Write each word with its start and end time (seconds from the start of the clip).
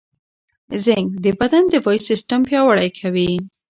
زېنک 0.83 1.09
د 1.23 1.25
بدن 1.39 1.63
دفاعي 1.73 1.99
سیستم 2.09 2.39
پیاوړی 2.49 2.89
کوي. 2.99 3.31